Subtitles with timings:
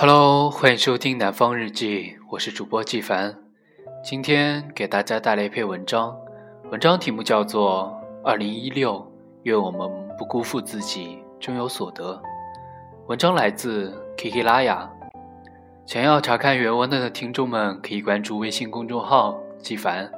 [0.00, 3.36] Hello，欢迎收听南方日记，我是主播纪凡。
[4.02, 6.16] 今天给大家带来一篇文章，
[6.70, 7.94] 文章题目叫做
[8.26, 8.94] 《二零一六》，
[9.42, 12.18] 愿我们不辜负自己，终有所得。
[13.08, 14.90] 文章来自 Kiki 拉雅。
[15.84, 20.10] 想要查看原文的听众们，可以关注微信公众号“纪凡”。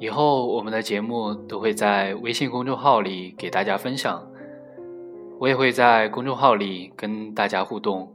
[0.00, 4.26] 以后我们的节目都会在微信公众号里给大家分享，
[5.38, 8.12] 我也会在公众号里跟大家互动。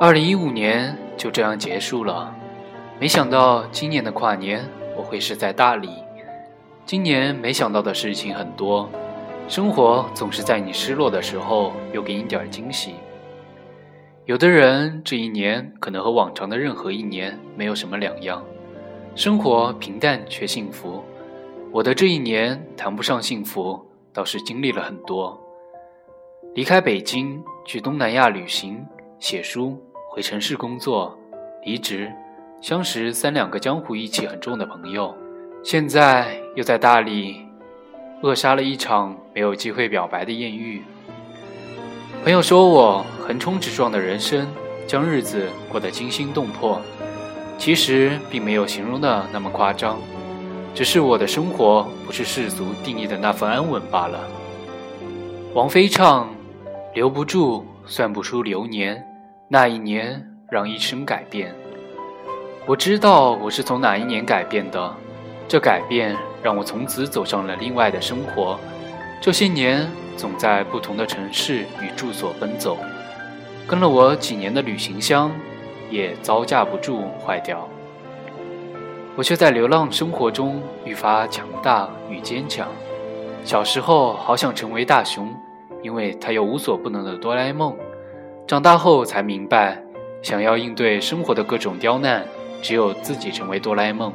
[0.00, 2.32] 二零一五年就这样结束了，
[3.00, 4.64] 没想到今年的跨年
[4.96, 5.90] 我会是在大理。
[6.86, 8.88] 今年没想到的事情很多，
[9.48, 12.94] 生活总是在你失落的时候又给你点惊喜。
[14.24, 18.44] 有的人这一年可能和往常的任何一年没有什么两样，
[19.16, 21.02] 生活平淡却幸福。
[21.72, 25.36] 我的这一年谈不上幸福，倒是经历了很多。
[26.54, 28.86] 离开北京去东南亚旅行，
[29.18, 29.76] 写书。
[30.10, 31.16] 回城市工作，
[31.62, 32.10] 离职，
[32.62, 35.14] 相识三两个江湖义气很重的朋友，
[35.62, 37.44] 现在又在大理
[38.22, 40.82] 扼杀了一场没有机会表白的艳遇。
[42.24, 44.48] 朋友说我横冲直撞的人生，
[44.86, 46.80] 将日子过得惊心动魄，
[47.58, 49.98] 其实并没有形容的那么夸张，
[50.74, 54.18] 只是我的生活不是世俗定义的那份安稳罢了。
[55.52, 56.28] 王菲唱
[56.94, 59.04] ：“留不住，算不出流年。”
[59.50, 61.54] 那一年让一生改变，
[62.66, 64.94] 我知道我是从哪一年改变的，
[65.48, 68.60] 这改变让我从此走上了另外的生活。
[69.22, 69.88] 这些年
[70.18, 72.76] 总在不同的城市与住所奔走，
[73.66, 75.32] 跟了我几年的旅行箱
[75.88, 77.66] 也招架不住坏掉，
[79.16, 82.68] 我却在流浪生活中愈发强大与坚强。
[83.44, 85.34] 小时候好想成为大雄，
[85.82, 87.74] 因为他有无所不能的哆啦 A 梦。
[88.48, 89.78] 长大后才明白，
[90.22, 92.26] 想要应对生活的各种刁难，
[92.62, 94.10] 只有自己成为哆啦 A 梦。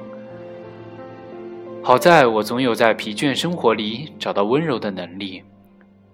[1.84, 5.44] 好在我总有在疲倦生活里找到温柔的能力，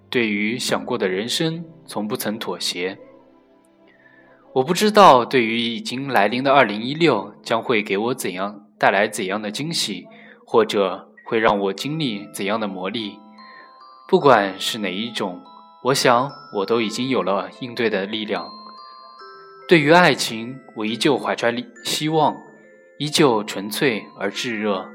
[0.09, 2.97] 对于想过的人生，从不曾妥协。
[4.51, 10.05] 我不知道对于已经来临的二零一六将会给我怎样带来怎样的惊喜，
[10.45, 13.13] 或者会让我经历怎样的磨砺。
[14.09, 15.39] 不管是哪一种。
[15.81, 18.49] 我想，我都已经有了应对的力量。
[19.65, 22.35] 对于爱情，我依旧怀揣希望，
[22.97, 24.85] 依旧纯粹而炙热。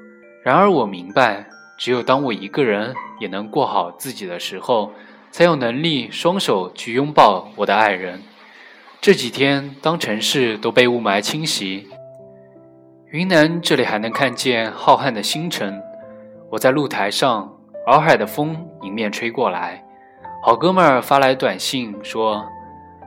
[0.42, 1.46] 然而，我明白，
[1.78, 4.92] 只有当我一个人也能过好自己的时候，
[5.30, 8.20] 才有能力双手去拥抱我的爱人。
[9.00, 11.88] 这几天，当城市都被雾霾侵袭，
[13.10, 15.80] 云南这里还能看见浩瀚的星辰。
[16.50, 17.50] 我在露台上，
[17.86, 19.82] 洱海的风迎面吹过来。
[20.46, 22.44] 好哥们儿发来短信说，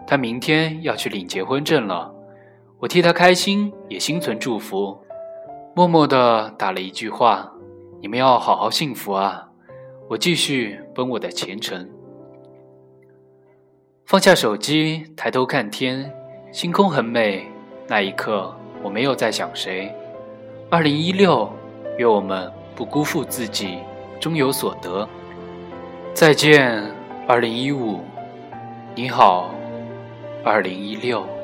[0.08, 2.12] 他明天要去领结婚证了。
[2.80, 4.98] 我替他开心，也心存祝福，
[5.76, 7.52] 默默地打了一句话
[8.02, 9.48] ：“你们要好好幸福啊！”
[10.10, 11.88] 我继续奔我的前程。
[14.08, 16.12] 放下手机，抬头看天，
[16.52, 17.46] 星空很美。
[17.88, 19.94] 那一刻，我没有在想谁。
[20.72, 21.48] 二零一六，
[22.00, 23.78] 愿我们不辜负自己，
[24.20, 25.08] 终有所得。
[26.16, 26.97] 再见。
[27.30, 28.00] 二零一五，
[28.96, 29.54] 你好，
[30.46, 31.37] 二零一六。